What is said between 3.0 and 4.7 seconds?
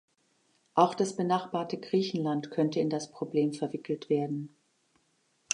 Problem verwickelt werden.